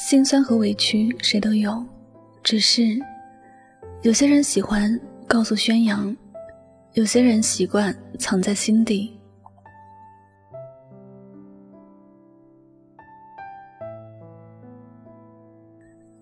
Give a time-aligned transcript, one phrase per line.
[0.00, 1.84] 心酸和委屈谁都有，
[2.42, 2.98] 只是
[4.00, 6.16] 有些人喜欢告诉宣扬，
[6.94, 9.14] 有些人习惯藏在心底。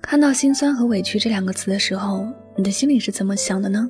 [0.00, 3.86] 看到“心酸”和“委屈”这两个词的时候，你的心里是怎么想的呢？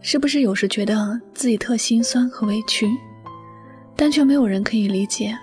[0.00, 2.88] 是不是有时觉得自己特心酸和委屈，
[3.96, 5.36] 但却没有人可以理解？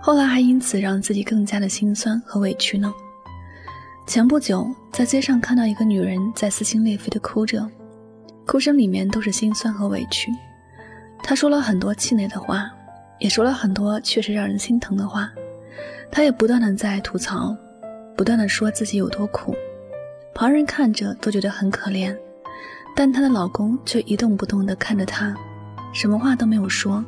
[0.00, 2.92] 后来还因此让自己更加的心酸和委屈呢。
[4.06, 7.68] 前不久在街上看到一个女人在撕心裂肺的哭着，
[8.46, 10.30] 哭声里面都是心酸和委屈。
[11.22, 12.70] 她说了很多气馁的话，
[13.18, 15.30] 也说了很多确实让人心疼的话。
[16.10, 17.54] 她也不断的在吐槽，
[18.16, 19.54] 不断的说自己有多苦，
[20.34, 22.16] 旁人看着都觉得很可怜，
[22.96, 25.34] 但她的老公却一动不动的看着她，
[25.92, 27.04] 什么话都没有说。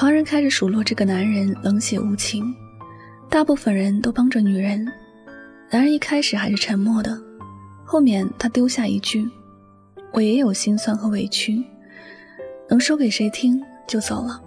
[0.00, 2.54] 旁人开始数落这个男人冷血无情，
[3.28, 4.82] 大部分人都帮着女人。
[5.70, 7.20] 男人一开始还是沉默的，
[7.84, 9.28] 后面他丢下一句
[10.14, 11.62] ：“我也有心酸和委屈，
[12.66, 14.40] 能说给谁听？”就走了。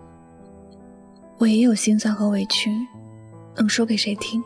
[1.38, 2.72] 我也有心酸和委屈，
[3.56, 4.44] 能说给谁听？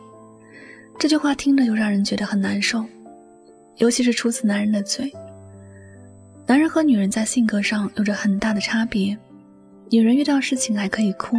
[0.98, 2.84] 这句话听着就让人觉得很难受，
[3.78, 5.10] 尤其是出自男人的嘴。
[6.46, 9.16] 男人和女人在性格上有着很大的差别。
[9.90, 11.36] 女人遇到事情还可以哭，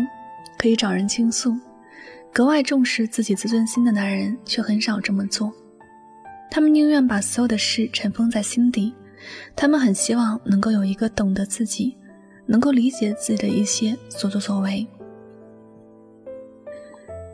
[0.57, 1.55] 可以找人倾诉，
[2.33, 5.53] 格外重视自己自尊心的男人却很少这么做。
[6.49, 8.91] 他们宁愿把所有的事尘封在心底，
[9.55, 11.95] 他们很希望能够有一个懂得自己、
[12.47, 14.87] 能够理解自己的一些所作所为。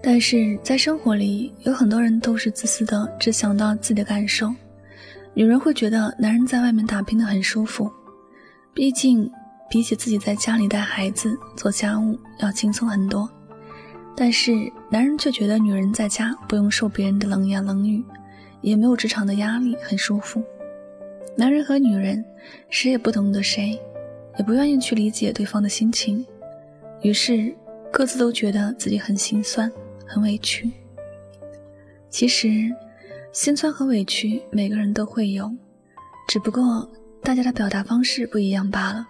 [0.04, 4.54] 但是在生活里，有很多人都是自私的，只想到自己的感受。
[5.34, 7.90] 女人会觉得男人在外面打拼的很舒服，
[8.74, 9.32] 毕竟。
[9.70, 13.30] 比起自己在家里带孩子、做家务要轻松很多，
[14.16, 14.52] 但是
[14.90, 18.04] 男人却觉得女人在家不用受别人的冷言冷语，
[18.62, 20.44] 也没有职场的压力，很舒服。
[21.36, 22.24] 男人和女人
[22.70, 23.78] 谁也不懂得谁，
[24.38, 26.26] 也不愿意去理解对方的心情，
[27.02, 27.54] 于是
[27.92, 29.70] 各自都觉得自己很心酸、
[30.06, 30.72] 很委屈。
[32.10, 32.74] 其实，
[33.34, 35.52] 心酸和委屈每个人都会有，
[36.30, 36.90] 只不过
[37.22, 39.06] 大家的表达方式不一样罢了。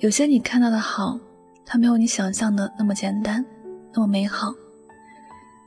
[0.00, 1.18] 有些你看到的好，
[1.66, 3.44] 它没有你想象的那么简单，
[3.92, 4.54] 那么美好。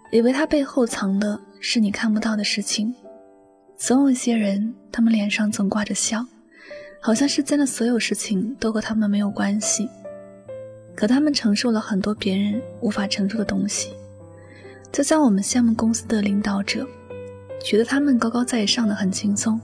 [0.10, 2.96] 以为它背后藏的是你看不到的事情。
[3.76, 6.26] 总有一些人，他们脸上总挂着笑，
[7.02, 9.90] 好像世间的所有事情都和他们没有关系。
[10.96, 13.94] 可他们承受了很多别人无法承受的东西。
[14.94, 16.88] 就像我们羡慕公司的领导者，
[17.62, 19.60] 觉得他们高高在上的很轻松，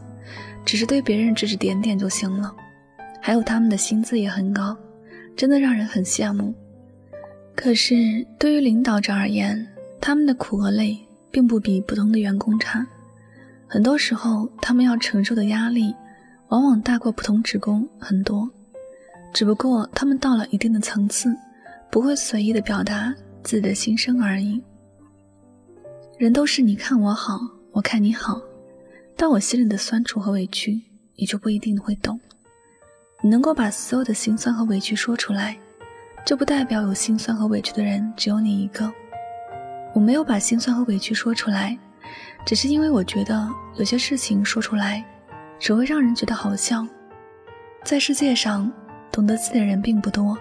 [0.65, 2.53] 只是对别人指指点点就行了。
[3.27, 4.73] 还有他们的薪资也很高，
[5.35, 6.55] 真的让人很羡慕。
[7.57, 9.67] 可是对于领导者而言，
[9.99, 10.97] 他们的苦和累
[11.29, 12.87] 并不比普通的员工差。
[13.67, 15.93] 很多时候，他们要承受的压力
[16.47, 18.49] 往往大过普通职工很多。
[19.33, 21.35] 只不过他们到了一定的层次，
[21.91, 23.13] 不会随意的表达
[23.43, 24.63] 自己的心声而已。
[26.17, 27.37] 人都是你看我好，
[27.73, 28.41] 我看你好，
[29.17, 30.81] 但我心里的酸楚和委屈，
[31.17, 32.17] 你就不一定会懂。
[33.21, 35.57] 你能够把所有的心酸和委屈说出来，
[36.23, 38.91] 这不代表有心酸和委屈的人只有你一个。
[39.93, 41.75] 我没有把心酸和委屈说出来，
[42.45, 45.03] 只是因为我觉得有些事情说出来，
[45.57, 46.85] 只会让人觉得好笑。
[47.83, 48.71] 在世界上，
[49.11, 50.37] 懂得自己的人并不多，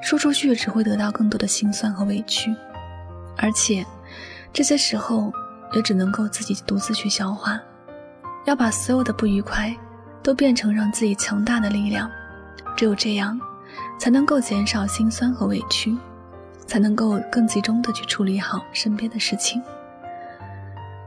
[0.00, 2.54] 说出去只会得到更多的心酸和委屈，
[3.36, 3.84] 而且
[4.52, 5.32] 这些时候
[5.72, 7.60] 也只能够自己独自去消化。
[8.44, 9.76] 要把所有的不愉快。
[10.22, 12.10] 都变成让自己强大的力量，
[12.76, 13.38] 只有这样，
[13.98, 15.96] 才能够减少心酸和委屈，
[16.66, 19.62] 才能够更集中的去处理好身边的事情。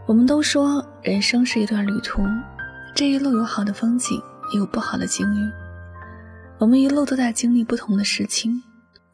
[0.07, 2.23] 我们都说人生是一段旅途，
[2.95, 4.21] 这一路有好的风景，
[4.53, 5.51] 也有不好的境遇。
[6.57, 8.61] 我们一路都在经历不同的事情，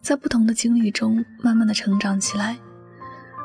[0.01, 2.57] 在不同的经历中慢慢的成长起来，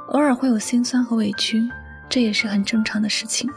[0.09, 1.62] 偶尔会有心酸和委屈，
[2.09, 3.50] 这也是很正常的事情。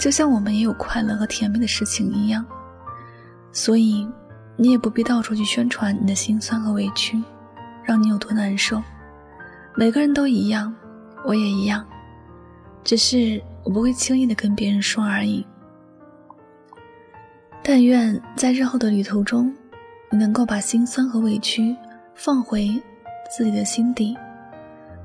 [0.00, 2.42] 就像我们也有快乐和甜蜜的事情一样，
[3.52, 4.08] 所以
[4.56, 7.22] 你也不必到处去宣传你的心酸和委屈，
[7.84, 8.82] 让你有多难受。
[9.76, 10.74] 每个人都一样，
[11.26, 11.86] 我也一样，
[12.82, 15.46] 只是我不会轻易的跟别人说而已。
[17.62, 19.54] 但愿在日后的旅途中，
[20.10, 21.76] 你能够把心酸和委屈
[22.14, 22.82] 放回
[23.30, 24.16] 自己的心底，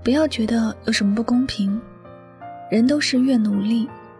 [0.02, 1.82] 不要觉得有什么不公平。
[2.72, 3.90] 人都是越努力。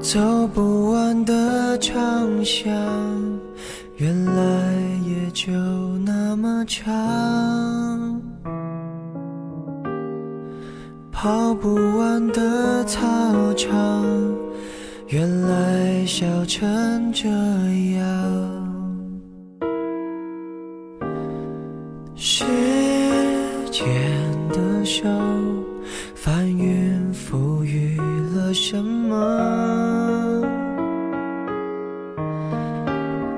[0.00, 2.72] 走不完的长巷，
[3.96, 4.72] 原来
[5.04, 5.52] 也就
[5.98, 8.22] 那么长。
[11.10, 14.04] 跑不完的操场，
[15.08, 18.57] 原来笑成这样。
[28.70, 29.16] 什么？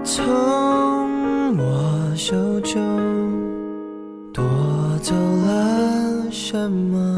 [0.02, 2.82] 从我手中
[4.32, 4.42] 夺
[5.00, 7.16] 走了什么？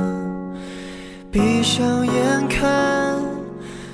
[1.31, 3.19] 闭上眼看，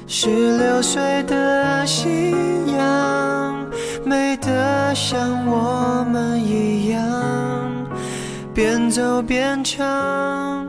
[0.09, 0.29] 十
[0.59, 2.33] 六岁的夕
[2.77, 3.71] 阳，
[4.05, 7.01] 美得像我们一样，
[8.53, 10.67] 边走边唱，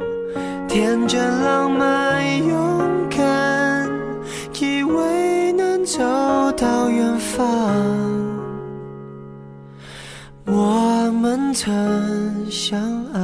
[0.68, 3.09] 天真浪漫勇敢，
[5.90, 7.48] 走到远方。
[10.46, 12.80] 我们曾相
[13.12, 13.20] 爱，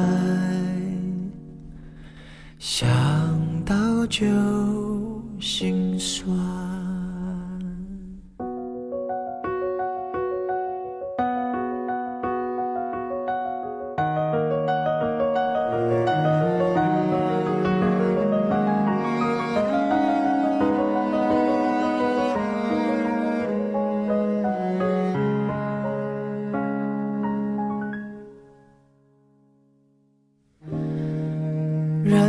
[2.58, 2.88] 想
[3.64, 3.76] 到
[4.08, 4.26] 就
[5.40, 6.65] 心酸。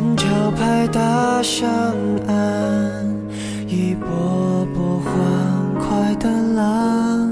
[0.07, 1.69] 人潮拍打上
[2.29, 3.05] 岸，
[3.67, 5.11] 一波波欢
[5.81, 7.29] 快的浪。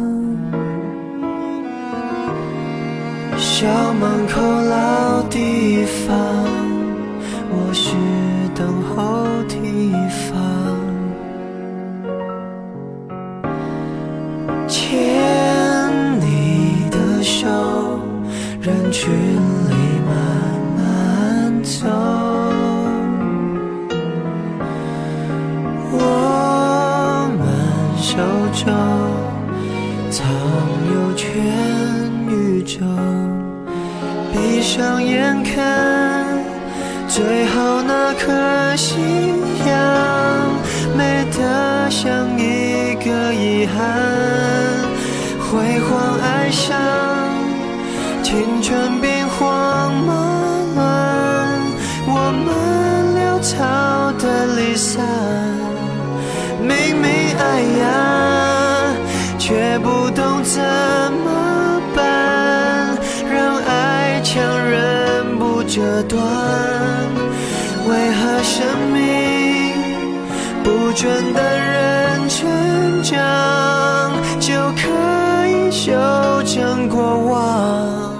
[3.38, 6.18] 校门口老地方，
[7.52, 7.94] 我是
[8.56, 10.34] 等候提防。
[14.66, 14.82] 牵
[16.18, 17.46] 你的手，
[18.60, 19.12] 人群
[28.54, 28.72] 手中
[30.10, 30.24] 藏
[30.94, 31.28] 有全
[32.28, 32.78] 宇宙，
[34.32, 36.24] 闭上眼看
[37.08, 38.94] 最后那颗夕
[39.66, 39.76] 阳，
[40.96, 43.74] 美得像一个遗憾。
[45.40, 46.76] 辉煌爱上
[48.22, 50.14] 青春兵荒马
[50.76, 50.82] 乱，
[52.06, 52.46] 我们
[53.18, 53.52] 潦草
[54.18, 55.04] 的离散。
[56.60, 57.84] 明明爱呀，
[59.54, 60.60] 却不懂怎
[61.22, 62.98] 么办，
[63.32, 66.20] 让爱强忍不折断。
[67.86, 69.72] 为何生命
[70.64, 75.92] 不准等人成长，就可以修
[76.42, 78.13] 正过往？